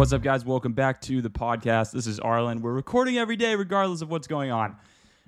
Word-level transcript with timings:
What's 0.00 0.14
up, 0.14 0.22
guys? 0.22 0.46
Welcome 0.46 0.72
back 0.72 1.02
to 1.02 1.20
the 1.20 1.28
podcast. 1.28 1.92
This 1.92 2.06
is 2.06 2.18
Arlen. 2.18 2.62
We're 2.62 2.72
recording 2.72 3.18
every 3.18 3.36
day, 3.36 3.54
regardless 3.54 4.00
of 4.00 4.08
what's 4.08 4.26
going 4.26 4.50
on. 4.50 4.76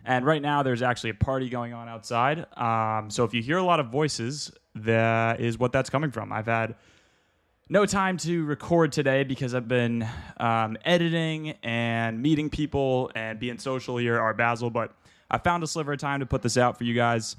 And 0.06 0.24
right 0.24 0.40
now, 0.40 0.62
there's 0.62 0.80
actually 0.80 1.10
a 1.10 1.15
party 1.15 1.51
going 1.51 1.74
on 1.74 1.90
outside. 1.90 2.47
Um, 2.56 3.11
so 3.11 3.24
if 3.24 3.35
you 3.35 3.43
hear 3.43 3.58
a 3.58 3.62
lot 3.62 3.80
of 3.80 3.88
voices, 3.88 4.51
that 4.76 5.43
is 5.43 5.58
what 5.58 5.72
that's 5.72 5.90
coming 5.90 6.11
from. 6.11 6.33
I've 6.33 6.47
had 6.47 6.76
no 7.69 7.85
time 7.85 8.16
to 8.16 8.47
record 8.47 8.93
today 8.93 9.24
because 9.24 9.54
I've 9.54 9.69
been 9.69 10.08
um, 10.38 10.79
editing 10.87 11.51
and 11.62 12.22
meeting 12.22 12.48
people 12.48 13.11
and 13.15 13.39
being 13.39 13.58
social 13.58 13.98
here 13.98 14.15
at 14.15 14.20
Art 14.20 14.39
Basel. 14.39 14.70
But 14.70 14.94
I 15.30 15.37
found 15.37 15.62
a 15.62 15.66
sliver 15.66 15.93
of 15.93 15.98
time 15.98 16.20
to 16.20 16.27
put 16.27 16.41
this 16.41 16.57
out 16.57 16.79
for 16.79 16.84
you 16.84 16.95
guys. 16.95 17.37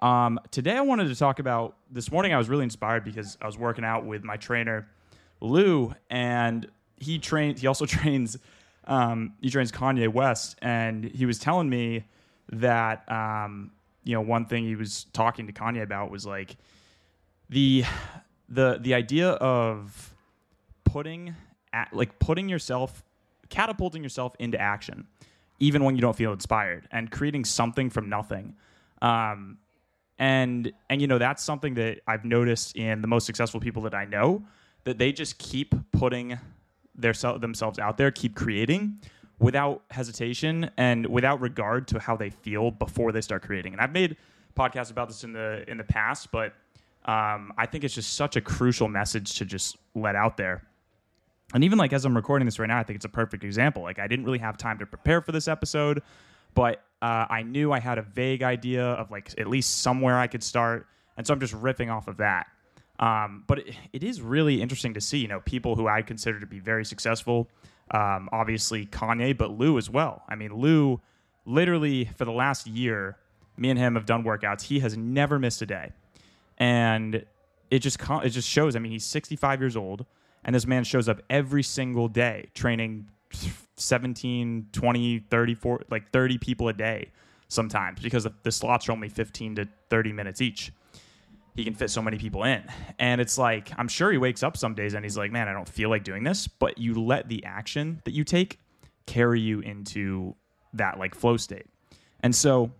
Um, 0.00 0.38
today, 0.50 0.76
I 0.76 0.82
wanted 0.82 1.08
to 1.08 1.16
talk 1.16 1.38
about 1.38 1.78
this 1.90 2.12
morning. 2.12 2.34
I 2.34 2.36
was 2.36 2.50
really 2.50 2.64
inspired 2.64 3.04
because 3.04 3.38
I 3.40 3.46
was 3.46 3.56
working 3.56 3.86
out 3.86 4.04
with 4.04 4.22
my 4.22 4.36
trainer, 4.36 4.86
Lou, 5.40 5.94
and 6.10 6.68
he 6.96 7.18
trains. 7.18 7.60
He 7.60 7.66
also 7.66 7.86
trains. 7.86 8.38
Um, 8.86 9.34
he 9.40 9.50
trains 9.50 9.72
Kanye 9.72 10.08
West, 10.08 10.58
and 10.60 11.04
he 11.04 11.26
was 11.26 11.38
telling 11.38 11.68
me 11.68 12.04
that 12.52 13.10
um, 13.10 13.72
you 14.04 14.14
know 14.14 14.20
one 14.20 14.46
thing 14.46 14.64
he 14.64 14.76
was 14.76 15.04
talking 15.12 15.46
to 15.46 15.52
Kanye 15.52 15.82
about 15.82 16.10
was 16.10 16.26
like 16.26 16.56
the 17.48 17.84
the 18.48 18.78
the 18.80 18.94
idea 18.94 19.30
of 19.30 20.14
putting 20.84 21.34
at, 21.72 21.92
like 21.92 22.18
putting 22.18 22.48
yourself 22.48 23.02
catapulting 23.48 24.02
yourself 24.02 24.34
into 24.38 24.60
action 24.60 25.06
even 25.60 25.84
when 25.84 25.94
you 25.94 26.00
don't 26.00 26.16
feel 26.16 26.32
inspired 26.32 26.88
and 26.90 27.10
creating 27.10 27.44
something 27.44 27.90
from 27.90 28.08
nothing 28.08 28.54
um, 29.02 29.58
and 30.18 30.72
and 30.88 31.00
you 31.00 31.06
know 31.06 31.18
that's 31.18 31.42
something 31.42 31.74
that 31.74 32.00
I've 32.06 32.24
noticed 32.24 32.76
in 32.76 33.00
the 33.00 33.08
most 33.08 33.26
successful 33.26 33.60
people 33.60 33.82
that 33.82 33.94
I 33.94 34.04
know 34.04 34.44
that 34.84 34.98
they 34.98 35.12
just 35.12 35.38
keep 35.38 35.74
putting 35.92 36.38
their 36.94 37.12
themselves 37.12 37.78
out 37.78 37.96
there 37.96 38.10
keep 38.10 38.34
creating 38.34 38.98
without 39.38 39.82
hesitation 39.90 40.70
and 40.76 41.06
without 41.06 41.40
regard 41.40 41.88
to 41.88 41.98
how 41.98 42.16
they 42.16 42.30
feel 42.30 42.70
before 42.70 43.12
they 43.12 43.20
start 43.20 43.42
creating 43.42 43.72
and 43.72 43.80
I've 43.80 43.92
made 43.92 44.16
podcasts 44.56 44.90
about 44.90 45.08
this 45.08 45.24
in 45.24 45.32
the 45.32 45.64
in 45.68 45.76
the 45.78 45.84
past 45.84 46.30
but 46.30 46.54
um, 47.04 47.52
I 47.58 47.66
think 47.66 47.84
it's 47.84 47.94
just 47.94 48.14
such 48.14 48.36
a 48.36 48.40
crucial 48.40 48.88
message 48.88 49.34
to 49.36 49.44
just 49.44 49.76
let 49.94 50.16
out 50.16 50.36
there. 50.36 50.62
And 51.52 51.62
even 51.62 51.78
like 51.78 51.92
as 51.92 52.04
I'm 52.04 52.16
recording 52.16 52.46
this 52.46 52.58
right 52.58 52.66
now, 52.66 52.78
I 52.78 52.82
think 52.82 52.96
it's 52.96 53.04
a 53.04 53.10
perfect 53.10 53.44
example. 53.44 53.82
Like 53.82 53.98
I 53.98 54.06
didn't 54.06 54.24
really 54.24 54.38
have 54.38 54.56
time 54.56 54.78
to 54.78 54.86
prepare 54.86 55.20
for 55.20 55.30
this 55.30 55.46
episode, 55.46 56.02
but 56.54 56.82
uh, 57.02 57.26
I 57.28 57.42
knew 57.42 57.72
I 57.72 57.80
had 57.80 57.98
a 57.98 58.02
vague 58.02 58.42
idea 58.42 58.84
of 58.84 59.10
like 59.10 59.38
at 59.38 59.46
least 59.46 59.82
somewhere 59.82 60.18
I 60.18 60.26
could 60.26 60.42
start, 60.42 60.86
and 61.16 61.26
so 61.26 61.34
I'm 61.34 61.40
just 61.40 61.54
riffing 61.54 61.92
off 61.92 62.08
of 62.08 62.16
that. 62.16 62.46
Um, 62.98 63.44
but 63.46 63.60
it, 63.60 63.74
it 63.92 64.02
is 64.04 64.20
really 64.20 64.62
interesting 64.62 64.94
to 64.94 65.00
see, 65.00 65.18
you 65.18 65.28
know, 65.28 65.40
people 65.40 65.74
who 65.74 65.88
I 65.88 66.02
consider 66.02 66.38
to 66.40 66.46
be 66.46 66.60
very 66.60 66.84
successful. 66.84 67.48
Um, 67.90 68.28
obviously 68.32 68.86
Kanye, 68.86 69.36
but 69.36 69.50
Lou 69.50 69.76
as 69.78 69.90
well. 69.90 70.22
I 70.28 70.36
mean, 70.36 70.54
Lou, 70.54 71.00
literally 71.44 72.06
for 72.16 72.24
the 72.24 72.32
last 72.32 72.66
year, 72.66 73.16
me 73.56 73.70
and 73.70 73.78
him 73.78 73.94
have 73.94 74.06
done 74.06 74.24
workouts. 74.24 74.62
He 74.62 74.80
has 74.80 74.96
never 74.96 75.38
missed 75.38 75.60
a 75.60 75.66
day 75.66 75.92
and 76.58 77.24
it 77.70 77.78
just 77.80 77.98
it 78.22 78.30
just 78.30 78.48
shows. 78.48 78.76
I 78.76 78.78
mean, 78.78 78.92
he's 78.92 79.04
65 79.04 79.60
years 79.60 79.76
old, 79.76 80.06
and 80.44 80.54
this 80.54 80.66
man 80.66 80.84
shows 80.84 81.08
up 81.08 81.20
every 81.30 81.62
single 81.62 82.08
day 82.08 82.48
training 82.54 83.08
17, 83.76 84.68
20, 84.72 85.18
30, 85.18 85.54
40, 85.54 85.84
like 85.90 86.10
30 86.10 86.38
people 86.38 86.68
a 86.68 86.72
day 86.72 87.10
sometimes 87.48 88.00
because 88.00 88.26
the 88.42 88.52
slots 88.52 88.88
are 88.88 88.92
only 88.92 89.08
15 89.08 89.56
to 89.56 89.68
30 89.90 90.12
minutes 90.12 90.40
each. 90.40 90.72
He 91.54 91.64
can 91.64 91.74
fit 91.74 91.90
so 91.90 92.02
many 92.02 92.18
people 92.18 92.44
in. 92.44 92.64
And 92.98 93.20
it's 93.20 93.38
like, 93.38 93.70
I'm 93.78 93.88
sure 93.88 94.10
he 94.10 94.18
wakes 94.18 94.42
up 94.42 94.56
some 94.56 94.74
days 94.74 94.94
and 94.94 95.04
he's 95.04 95.16
like, 95.16 95.30
man, 95.30 95.48
I 95.48 95.52
don't 95.52 95.68
feel 95.68 95.88
like 95.88 96.02
doing 96.02 96.24
this. 96.24 96.48
But 96.48 96.78
you 96.78 96.94
let 96.94 97.28
the 97.28 97.44
action 97.44 98.00
that 98.04 98.12
you 98.12 98.24
take 98.24 98.58
carry 99.06 99.40
you 99.40 99.60
into 99.60 100.34
that 100.72 100.98
like 100.98 101.14
flow 101.14 101.36
state. 101.36 101.66
And 102.20 102.34
so 102.34 102.72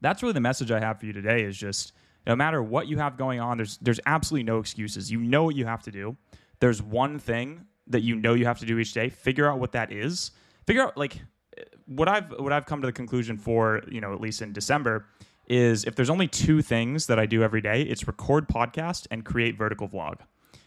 that's 0.00 0.22
really 0.22 0.32
the 0.32 0.40
message 0.40 0.70
I 0.70 0.80
have 0.80 0.98
for 0.98 1.06
you 1.06 1.12
today 1.12 1.44
is 1.44 1.56
just 1.56 1.92
no 2.26 2.34
matter 2.34 2.62
what 2.62 2.88
you 2.88 2.98
have 2.98 3.16
going 3.16 3.38
on, 3.38 3.56
there's 3.56 3.78
there's 3.78 4.00
absolutely 4.06 4.44
no 4.44 4.58
excuses. 4.58 5.10
You 5.10 5.20
know 5.20 5.44
what 5.44 5.54
you 5.54 5.64
have 5.64 5.82
to 5.84 5.90
do. 5.90 6.16
There's 6.58 6.82
one 6.82 7.18
thing 7.18 7.66
that 7.86 8.02
you 8.02 8.16
know 8.16 8.34
you 8.34 8.46
have 8.46 8.58
to 8.60 8.66
do 8.66 8.78
each 8.78 8.92
day. 8.92 9.08
Figure 9.08 9.48
out 9.48 9.60
what 9.60 9.72
that 9.72 9.92
is. 9.92 10.32
Figure 10.66 10.82
out 10.82 10.96
like 10.96 11.20
what 11.86 12.08
I've 12.08 12.30
what 12.38 12.52
I've 12.52 12.66
come 12.66 12.80
to 12.82 12.86
the 12.86 12.92
conclusion 12.92 13.36
for, 13.38 13.82
you 13.88 14.00
know, 14.00 14.12
at 14.12 14.20
least 14.20 14.42
in 14.42 14.52
December 14.52 15.06
is 15.46 15.84
if 15.84 15.94
there's 15.94 16.10
only 16.10 16.28
two 16.28 16.62
things 16.62 17.06
that 17.06 17.18
I 17.18 17.26
do 17.26 17.42
every 17.42 17.60
day, 17.60 17.82
it's 17.82 18.06
record 18.06 18.48
podcast 18.48 19.06
and 19.10 19.24
create 19.24 19.56
vertical 19.56 19.88
vlog. 19.88 20.18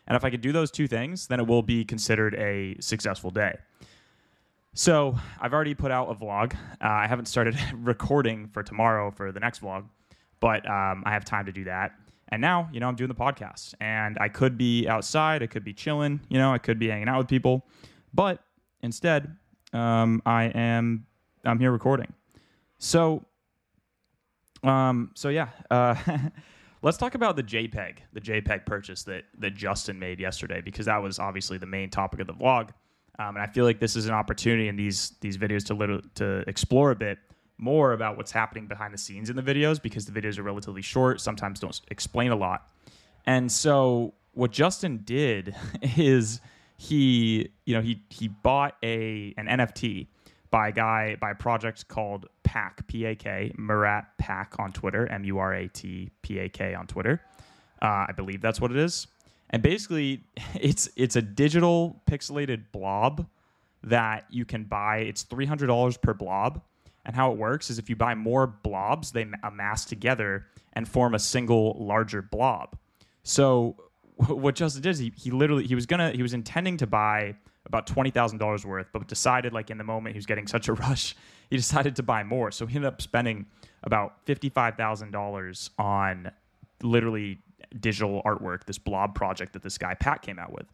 And 0.08 0.16
if 0.16 0.26
I 0.26 0.30
could 0.30 0.42
do 0.42 0.52
those 0.52 0.72
two 0.72 0.88
things, 0.88 1.28
then 1.28 1.40
it 1.40 1.48
will 1.48 1.62
be 1.62 1.86
considered 1.86 2.36
a 2.36 2.76
successful 2.80 3.30
day. 3.30 3.58
So 4.74 5.16
I've 5.40 5.54
already 5.54 5.74
put 5.74 5.92
out 5.92 6.10
a 6.10 6.16
vlog. 6.16 6.54
Uh, 6.54 6.88
I 6.88 7.08
haven't 7.08 7.26
started 7.26 7.58
recording 7.74 8.48
for 8.48 8.64
tomorrow 8.64 9.12
for 9.12 9.32
the 9.32 9.40
next 9.40 9.62
vlog, 9.62 9.86
but 10.40 10.68
um, 10.70 11.04
I 11.06 11.12
have 11.12 11.26
time 11.26 11.46
to 11.46 11.52
do 11.52 11.66
that. 11.66 11.94
And 12.30 12.42
now, 12.42 12.70
you 12.72 12.80
know, 12.80 12.88
I'm 12.88 12.96
doing 12.96 13.08
the 13.08 13.16
podcast, 13.16 13.74
and 13.82 14.18
I 14.22 14.30
could 14.30 14.58
be 14.58 14.88
outside, 14.88 15.42
I 15.42 15.48
could 15.48 15.64
be 15.64 15.74
chilling, 15.74 16.22
you 16.30 16.38
know, 16.38 16.54
I 16.54 16.60
could 16.60 16.78
be 16.78 16.88
hanging 16.88 17.10
out 17.10 17.18
with 17.18 17.28
people, 17.28 17.66
but 18.14 18.40
instead, 18.82 19.36
um, 19.74 20.22
I 20.26 20.46
am 20.46 21.08
I'm 21.44 21.60
here 21.60 21.72
recording. 21.72 22.14
So, 22.78 23.26
um, 24.64 25.12
so 25.16 25.30
yeah, 25.30 25.50
uh, 25.70 25.96
let's 26.82 26.98
talk 26.98 27.16
about 27.16 27.36
the 27.36 27.44
JPEG, 27.44 27.98
the 28.14 28.22
JPEG 28.22 28.66
purchase 28.66 29.04
that 29.04 29.24
that 29.40 29.56
Justin 29.56 30.00
made 30.00 30.20
yesterday, 30.20 30.62
because 30.62 30.86
that 30.86 31.02
was 31.02 31.20
obviously 31.20 31.58
the 31.58 31.66
main 31.66 31.90
topic 31.90 32.20
of 32.20 32.28
the 32.28 32.34
vlog. 32.34 32.70
Um, 33.18 33.36
and 33.36 33.40
I 33.40 33.48
feel 33.48 33.66
like 33.66 33.80
this 33.80 33.96
is 33.98 34.06
an 34.06 34.14
opportunity 34.14 34.68
in 34.68 34.76
these 34.76 35.14
these 35.22 35.38
videos 35.38 35.66
to 35.66 35.74
little, 35.74 36.02
to 36.16 36.44
explore 36.48 36.92
a 36.92 36.96
bit 36.96 37.20
more 37.58 37.92
about 37.92 38.16
what's 38.16 38.32
happening 38.32 38.68
behind 38.68 38.94
the 38.94 38.98
scenes 38.98 39.30
in 39.30 39.36
the 39.36 39.42
videos 39.44 39.82
because 39.82 40.06
the 40.06 40.12
videos 40.20 40.40
are 40.40 40.44
relatively 40.44 40.82
short, 40.82 41.20
sometimes 41.20 41.60
don't 41.60 41.80
explain 41.92 42.32
a 42.32 42.36
lot. 42.36 42.70
And 43.26 43.52
so 43.52 44.14
what 44.32 44.52
Justin 44.52 45.02
did 45.04 45.56
is 45.98 46.40
he, 46.78 47.50
you 47.66 47.76
know, 47.76 47.82
he 47.82 48.02
he 48.10 48.30
bought 48.30 48.78
a 48.84 49.34
an 49.38 49.48
NFT 49.48 50.08
by 50.50 50.70
a 50.70 50.72
guy 50.72 51.18
by 51.20 51.32
a 51.32 51.36
project 51.36 51.88
called 51.90 52.28
Pak 52.50 52.88
P 52.88 53.06
A 53.06 53.14
K 53.14 53.54
Murat 53.60 54.18
Pak 54.18 54.56
on 54.58 54.72
Twitter 54.72 55.06
M 55.06 55.24
U 55.24 55.38
R 55.38 55.54
A 55.54 55.68
T 55.68 56.10
P 56.24 56.40
A 56.40 56.50
K 56.50 56.74
on 56.74 56.88
Twitter. 56.88 57.22
Uh, 57.80 58.08
I 58.10 58.12
believe 58.16 58.42
that's 58.42 58.60
what 58.60 58.72
it 58.72 58.78
is. 58.78 59.06
And 59.52 59.62
basically, 59.62 60.24
it's 60.60 60.90
it's 60.96 61.16
a 61.16 61.22
digital 61.22 62.02
pixelated 62.10 62.64
blob 62.72 63.28
that 63.84 64.26
you 64.32 64.46
can 64.46 64.64
buy. 64.64 64.98
It's 64.98 65.22
three 65.22 65.46
hundred 65.46 65.68
dollars 65.68 65.96
per 65.96 66.16
blob, 66.16 66.64
and 67.06 67.16
how 67.16 67.32
it 67.32 67.38
works 67.38 67.70
is 67.70 67.78
if 67.78 67.88
you 67.88 67.96
buy 67.96 68.16
more 68.16 68.48
blobs, 68.48 69.12
they 69.12 69.28
amass 69.44 69.86
together 69.86 70.48
and 70.74 70.88
form 70.88 71.14
a 71.14 71.20
single 71.20 71.78
larger 71.80 72.24
blob. 72.24 72.76
So 73.22 73.76
what 74.28 74.56
Justin 74.56 74.82
did 74.82 74.90
is 74.90 74.98
he, 74.98 75.14
he 75.16 75.30
literally 75.30 75.68
he 75.68 75.76
was 75.76 75.86
gonna 75.86 76.10
he 76.14 76.24
was 76.24 76.34
intending 76.34 76.78
to 76.78 76.88
buy 76.88 77.36
about 77.70 77.88
twenty 77.88 78.12
thousand 78.12 78.40
dollars 78.40 78.66
worth, 78.66 78.88
but 78.92 79.08
decided 79.08 79.54
like 79.54 79.70
in 79.70 79.78
the 79.78 79.84
moment 79.84 80.14
he 80.14 80.18
was 80.18 80.26
getting 80.26 80.48
such 80.48 80.68
a 80.68 80.74
rush, 80.86 81.16
he 81.50 81.56
decided 81.56 81.96
to 81.96 82.04
buy 82.04 82.24
more. 82.24 82.52
So 82.52 82.66
he 82.66 82.76
ended 82.76 82.92
up 82.92 83.02
spending 83.02 83.46
about 83.84 84.26
fifty 84.26 84.50
five 84.50 84.76
thousand 84.76 85.12
dollars 85.12 85.70
on 85.80 86.32
literally 86.84 87.40
digital 87.80 88.22
artwork, 88.26 88.66
this 88.66 88.78
blob 88.78 89.16
project 89.16 89.54
that 89.54 89.64
this 89.64 89.78
guy 89.78 89.94
Pak 89.94 90.22
came 90.22 90.40
out 90.40 90.52
with. 90.52 90.66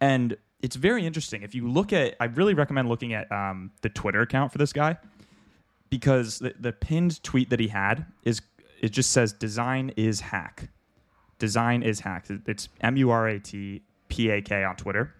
And 0.00 0.36
it's 0.60 0.76
very 0.76 1.06
interesting. 1.06 1.42
If 1.42 1.54
you 1.54 1.68
look 1.68 1.92
at, 1.92 2.14
I 2.20 2.26
really 2.26 2.54
recommend 2.54 2.88
looking 2.88 3.14
at 3.14 3.30
um, 3.32 3.70
the 3.82 3.88
Twitter 3.88 4.20
account 4.20 4.52
for 4.52 4.58
this 4.58 4.72
guy 4.72 4.96
because 5.90 6.38
the, 6.38 6.54
the 6.58 6.72
pinned 6.72 7.22
tweet 7.22 7.50
that 7.50 7.60
he 7.60 7.68
had 7.68 8.06
is 8.24 8.40
it 8.80 8.90
just 8.90 9.10
says 9.10 9.32
design 9.32 9.92
is 9.96 10.20
hack. 10.20 10.68
Design 11.38 11.82
is 11.82 12.00
hack. 12.00 12.26
It's 12.46 12.68
M 12.80 12.96
U 12.96 13.10
R 13.10 13.28
A 13.28 13.40
T 13.40 13.82
P 14.08 14.30
A 14.30 14.42
K 14.42 14.64
on 14.64 14.76
Twitter. 14.76 15.14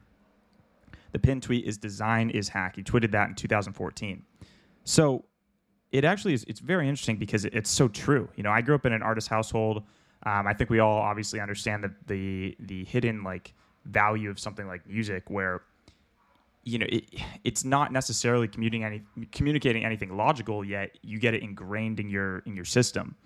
The 1.12 1.18
pinned 1.18 1.42
tweet 1.42 1.66
is 1.66 1.78
design 1.78 2.30
is 2.30 2.48
hack. 2.48 2.76
He 2.76 2.82
tweeted 2.82 3.12
that 3.12 3.28
in 3.28 3.34
2014. 3.34 4.22
So 4.84 5.24
it 5.92 6.04
actually 6.04 6.34
is 6.34 6.44
it's 6.44 6.60
very 6.60 6.88
interesting 6.88 7.16
because 7.16 7.44
it's 7.44 7.70
so 7.70 7.88
true. 7.88 8.28
You 8.36 8.42
know, 8.42 8.50
I 8.50 8.62
grew 8.62 8.74
up 8.74 8.86
in 8.86 8.92
an 8.92 9.02
artist 9.02 9.28
household. 9.28 9.84
Um, 10.24 10.46
I 10.46 10.54
think 10.54 10.70
we 10.70 10.78
all 10.78 10.98
obviously 10.98 11.40
understand 11.40 11.84
the 11.84 11.92
the 12.06 12.56
the 12.60 12.84
hidden 12.84 13.22
like 13.22 13.54
value 13.84 14.30
of 14.30 14.38
something 14.38 14.66
like 14.66 14.86
music 14.86 15.28
where 15.28 15.62
you 16.64 16.78
know, 16.78 16.86
it, 16.88 17.04
it's 17.44 17.64
not 17.64 17.92
necessarily 17.92 18.46
communicating 18.46 18.84
any, 18.84 19.26
communicating 19.32 19.84
anything 19.84 20.16
logical 20.16 20.64
yet. 20.64 20.96
You 21.02 21.18
get 21.18 21.34
it 21.34 21.42
ingrained 21.42 22.00
in 22.00 22.08
your 22.08 22.38
in 22.40 22.54
your 22.54 22.64
system, 22.64 23.16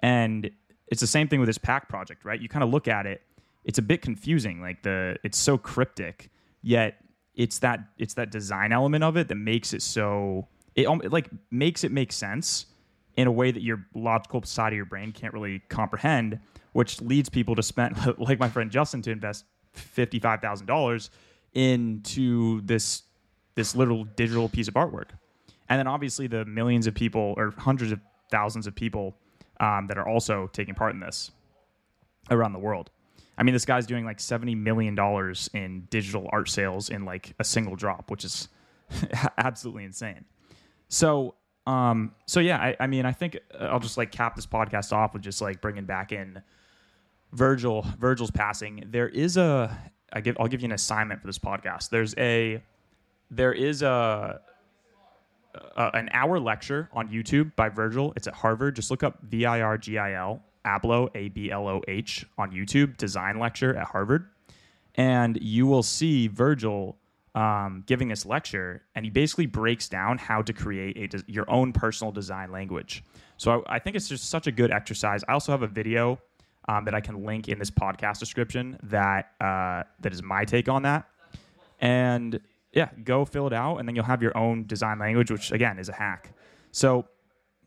and 0.00 0.50
it's 0.88 1.00
the 1.00 1.06
same 1.06 1.28
thing 1.28 1.40
with 1.40 1.48
this 1.48 1.58
Pak 1.58 1.88
project, 1.88 2.24
right? 2.24 2.40
You 2.40 2.48
kind 2.48 2.62
of 2.62 2.70
look 2.70 2.88
at 2.88 3.06
it; 3.06 3.22
it's 3.64 3.78
a 3.78 3.82
bit 3.82 4.00
confusing. 4.00 4.60
Like 4.60 4.82
the 4.82 5.16
it's 5.24 5.38
so 5.38 5.58
cryptic, 5.58 6.30
yet 6.62 7.03
it's 7.34 7.58
that 7.60 7.80
it's 7.98 8.14
that 8.14 8.30
design 8.30 8.72
element 8.72 9.02
of 9.04 9.16
it 9.16 9.28
that 9.28 9.34
makes 9.36 9.72
it 9.72 9.82
so 9.82 10.46
it, 10.74 10.86
it 11.02 11.12
like 11.12 11.28
makes 11.50 11.84
it 11.84 11.92
make 11.92 12.12
sense 12.12 12.66
in 13.16 13.26
a 13.26 13.32
way 13.32 13.50
that 13.50 13.62
your 13.62 13.86
logical 13.94 14.42
side 14.42 14.72
of 14.72 14.76
your 14.76 14.86
brain 14.86 15.12
can't 15.12 15.32
really 15.32 15.60
comprehend, 15.68 16.38
which 16.72 17.00
leads 17.00 17.28
people 17.28 17.54
to 17.54 17.62
spend, 17.62 17.96
like 18.18 18.38
my 18.38 18.48
friend 18.48 18.70
Justin, 18.70 19.02
to 19.02 19.10
invest 19.10 19.44
fifty 19.72 20.18
five 20.18 20.40
thousand 20.40 20.66
dollars 20.66 21.10
into 21.54 22.60
this 22.62 23.02
this 23.54 23.76
little 23.76 24.04
digital 24.04 24.48
piece 24.48 24.68
of 24.68 24.74
artwork. 24.74 25.10
And 25.68 25.78
then 25.78 25.86
obviously 25.86 26.26
the 26.26 26.44
millions 26.44 26.86
of 26.86 26.94
people 26.94 27.34
or 27.36 27.54
hundreds 27.56 27.92
of 27.92 28.00
thousands 28.30 28.66
of 28.66 28.74
people 28.74 29.16
um, 29.60 29.86
that 29.86 29.96
are 29.96 30.06
also 30.06 30.50
taking 30.52 30.74
part 30.74 30.92
in 30.92 31.00
this 31.00 31.30
around 32.30 32.52
the 32.52 32.58
world. 32.58 32.90
I 33.36 33.42
mean, 33.42 33.52
this 33.52 33.64
guy's 33.64 33.86
doing 33.86 34.04
like 34.04 34.20
seventy 34.20 34.54
million 34.54 34.94
dollars 34.94 35.50
in 35.54 35.86
digital 35.90 36.28
art 36.32 36.48
sales 36.48 36.88
in 36.88 37.04
like 37.04 37.34
a 37.38 37.44
single 37.44 37.76
drop, 37.76 38.10
which 38.10 38.24
is 38.24 38.48
absolutely 39.38 39.84
insane. 39.84 40.24
So, 40.88 41.34
um, 41.66 42.14
so 42.26 42.40
yeah, 42.40 42.58
I, 42.58 42.76
I 42.80 42.86
mean, 42.86 43.06
I 43.06 43.12
think 43.12 43.38
I'll 43.58 43.80
just 43.80 43.96
like 43.96 44.12
cap 44.12 44.36
this 44.36 44.46
podcast 44.46 44.92
off 44.92 45.14
with 45.14 45.22
just 45.22 45.40
like 45.40 45.60
bringing 45.60 45.84
back 45.84 46.12
in 46.12 46.42
Virgil. 47.32 47.86
Virgil's 47.98 48.30
passing. 48.30 48.84
There 48.90 49.08
is 49.08 49.36
a. 49.36 49.76
I 50.12 50.20
give. 50.20 50.36
I'll 50.38 50.48
give 50.48 50.60
you 50.60 50.66
an 50.66 50.72
assignment 50.72 51.20
for 51.20 51.26
this 51.26 51.38
podcast. 51.38 51.90
There's 51.90 52.14
a. 52.16 52.62
There 53.30 53.52
is 53.52 53.82
a. 53.82 54.40
a 55.76 55.90
an 55.94 56.08
hour 56.12 56.38
lecture 56.38 56.88
on 56.92 57.08
YouTube 57.08 57.56
by 57.56 57.68
Virgil. 57.68 58.12
It's 58.14 58.28
at 58.28 58.34
Harvard. 58.34 58.76
Just 58.76 58.92
look 58.92 59.02
up 59.02 59.18
V 59.22 59.44
I 59.44 59.60
R 59.60 59.76
G 59.76 59.98
I 59.98 60.14
L 60.14 60.42
Abloh 60.64 61.10
A 61.14 61.28
B 61.28 61.50
L 61.50 61.68
O 61.68 61.82
H 61.88 62.26
on 62.38 62.50
YouTube. 62.50 62.96
Design 62.96 63.38
lecture 63.38 63.74
at 63.76 63.86
Harvard, 63.86 64.28
and 64.94 65.38
you 65.40 65.66
will 65.66 65.82
see 65.82 66.28
Virgil 66.28 66.96
um, 67.34 67.82
giving 67.86 68.08
this 68.08 68.24
lecture, 68.24 68.82
and 68.94 69.04
he 69.04 69.10
basically 69.10 69.46
breaks 69.46 69.88
down 69.88 70.18
how 70.18 70.42
to 70.42 70.52
create 70.52 71.14
a 71.14 71.24
your 71.26 71.50
own 71.50 71.72
personal 71.72 72.12
design 72.12 72.52
language. 72.52 73.02
So 73.36 73.64
I, 73.66 73.76
I, 73.76 73.78
think 73.80 73.96
it's 73.96 74.08
just 74.08 74.30
such 74.30 74.46
a 74.46 74.52
good 74.52 74.70
exercise. 74.70 75.24
I 75.28 75.32
also 75.32 75.50
have 75.50 75.62
a 75.62 75.68
video 75.68 76.20
um, 76.68 76.84
that 76.84 76.94
I 76.94 77.00
can 77.00 77.24
link 77.24 77.48
in 77.48 77.58
this 77.58 77.70
podcast 77.70 78.20
description 78.20 78.78
that 78.84 79.32
uh, 79.40 79.82
that 80.00 80.12
is 80.12 80.22
my 80.22 80.44
take 80.44 80.68
on 80.68 80.82
that. 80.82 81.08
And 81.80 82.40
yeah, 82.72 82.88
go 83.02 83.24
fill 83.24 83.48
it 83.48 83.52
out, 83.52 83.78
and 83.78 83.88
then 83.88 83.96
you'll 83.96 84.04
have 84.04 84.22
your 84.22 84.36
own 84.36 84.66
design 84.66 84.98
language, 84.98 85.30
which 85.30 85.50
again 85.50 85.78
is 85.78 85.88
a 85.88 85.92
hack. 85.92 86.32
So 86.70 87.06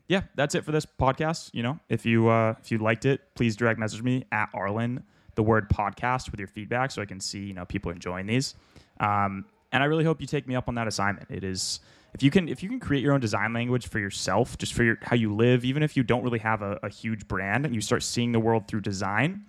yeah, 0.08 0.22
that's 0.34 0.54
it 0.54 0.64
for 0.64 0.72
this 0.72 0.86
podcast. 0.86 1.50
You 1.52 1.62
know, 1.62 1.78
if 1.88 2.04
you 2.04 2.28
uh, 2.28 2.54
if 2.60 2.70
you 2.70 2.78
liked 2.78 3.04
it, 3.04 3.20
please 3.34 3.56
direct 3.56 3.78
message 3.78 4.02
me 4.02 4.24
at 4.32 4.48
Arlen 4.54 5.04
the 5.38 5.42
word 5.44 5.70
podcast 5.70 6.32
with 6.32 6.40
your 6.40 6.48
feedback, 6.48 6.90
so 6.90 7.00
I 7.00 7.04
can 7.04 7.20
see 7.20 7.38
you 7.38 7.54
know 7.54 7.64
people 7.64 7.92
enjoying 7.92 8.26
these. 8.26 8.56
Um, 8.98 9.44
and 9.70 9.82
I 9.82 9.86
really 9.86 10.04
hope 10.04 10.20
you 10.20 10.26
take 10.26 10.48
me 10.48 10.56
up 10.56 10.68
on 10.68 10.74
that 10.74 10.88
assignment. 10.88 11.30
It 11.30 11.44
is 11.44 11.78
if 12.12 12.22
you 12.22 12.30
can 12.30 12.48
if 12.48 12.62
you 12.62 12.68
can 12.68 12.80
create 12.80 13.04
your 13.04 13.12
own 13.12 13.20
design 13.20 13.52
language 13.52 13.86
for 13.86 14.00
yourself, 14.00 14.58
just 14.58 14.74
for 14.74 14.82
your 14.82 14.98
how 15.02 15.14
you 15.14 15.32
live, 15.32 15.64
even 15.64 15.84
if 15.84 15.96
you 15.96 16.02
don't 16.02 16.24
really 16.24 16.40
have 16.40 16.62
a, 16.62 16.80
a 16.82 16.88
huge 16.88 17.28
brand 17.28 17.64
and 17.64 17.74
you 17.74 17.80
start 17.80 18.02
seeing 18.02 18.32
the 18.32 18.40
world 18.40 18.66
through 18.66 18.80
design, 18.80 19.44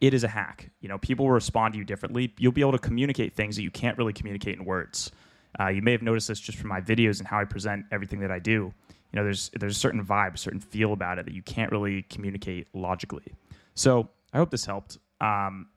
it 0.00 0.12
is 0.12 0.24
a 0.24 0.28
hack. 0.28 0.70
You 0.80 0.88
know, 0.88 0.98
people 0.98 1.26
will 1.26 1.32
respond 1.32 1.74
to 1.74 1.78
you 1.78 1.84
differently. 1.84 2.34
You'll 2.38 2.50
be 2.50 2.62
able 2.62 2.72
to 2.72 2.78
communicate 2.78 3.34
things 3.34 3.54
that 3.56 3.62
you 3.62 3.70
can't 3.70 3.96
really 3.98 4.12
communicate 4.12 4.58
in 4.58 4.64
words. 4.64 5.12
Uh, 5.58 5.68
you 5.68 5.82
may 5.82 5.92
have 5.92 6.02
noticed 6.02 6.28
this 6.28 6.40
just 6.40 6.58
from 6.58 6.68
my 6.68 6.80
videos 6.80 7.18
and 7.18 7.28
how 7.28 7.38
I 7.38 7.44
present 7.44 7.86
everything 7.90 8.20
that 8.20 8.30
I 8.30 8.38
do. 8.38 8.72
You 9.12 9.16
know, 9.16 9.24
there's 9.24 9.50
there's 9.58 9.76
a 9.76 9.78
certain 9.78 10.04
vibe, 10.04 10.34
a 10.34 10.38
certain 10.38 10.60
feel 10.60 10.92
about 10.92 11.18
it 11.18 11.26
that 11.26 11.34
you 11.34 11.42
can't 11.42 11.70
really 11.70 12.02
communicate 12.02 12.68
logically. 12.72 13.34
So 13.74 14.08
I 14.32 14.38
hope 14.38 14.50
this 14.50 14.64
helped. 14.64 14.98
Um, 15.20 15.68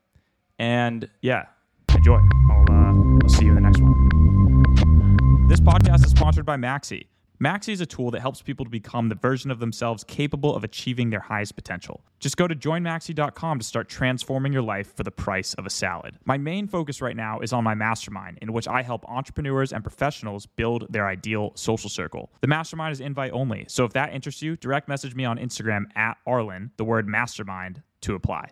and 0.58 1.10
yeah, 1.22 1.46
enjoy. 1.94 2.22
I'll, 2.50 2.66
uh, 2.70 3.20
I'll 3.24 3.30
see 3.30 3.46
you 3.46 3.50
in 3.50 3.56
the 3.56 3.62
next 3.62 3.82
one. 3.82 5.48
This 5.48 5.60
podcast 5.60 6.06
is 6.06 6.12
sponsored 6.12 6.46
by 6.46 6.56
Maxi. 6.56 7.08
Maxi 7.42 7.74
is 7.74 7.82
a 7.82 7.86
tool 7.86 8.12
that 8.12 8.22
helps 8.22 8.42
people 8.42 8.66
to 8.66 8.72
become 8.72 9.10
the 9.10 9.16
version 9.16 9.52
of 9.52 9.60
themselves 9.60 10.04
capable 10.06 10.56
of 10.56 10.64
achieving 10.64 11.10
their 11.10 11.20
highest 11.20 11.56
potential. 11.56 12.02
Just 12.20 12.38
go 12.38 12.48
to 12.48 12.56
joinmaxi.com 12.56 13.60
to 13.60 13.66
start 13.66 13.90
transforming 13.90 14.54
your 14.54 14.62
life 14.62 14.96
for 14.96 15.04
the 15.04 15.12
price 15.12 15.54
of 15.56 15.66
a 15.66 15.70
salad. 15.70 16.18
My 16.24 16.38
main 16.38 16.68
focus 16.68 17.02
right 17.02 17.16
now 17.16 17.40
is 17.42 17.52
on 17.52 17.64
my 17.64 17.76
mastermind, 17.76 18.40
in 18.42 18.54
which 18.54 18.68
I 18.68 18.84
help 18.84 19.04
entrepreneurs 19.10 19.74
and 19.74 19.84
professionals 19.84 20.46
build 20.46 20.88
their 20.90 21.08
ideal 21.08 21.52
social 21.56 21.90
circle. 21.90 22.32
The 22.40 22.48
mastermind 22.48 22.94
is 22.94 23.02
invite 23.02 23.34
only, 23.34 23.66
so 23.68 23.84
if 23.84 23.94
that 23.94 24.14
interests 24.14 24.42
you, 24.42 24.56
direct 24.56 24.88
message 24.88 25.14
me 25.14 25.26
on 25.26 25.38
Instagram 25.38 25.86
at 25.96 26.18
Arlen, 26.26 26.72
the 26.78 26.86
word 26.86 27.08
mastermind, 27.08 27.82
to 28.02 28.16
apply. 28.16 28.52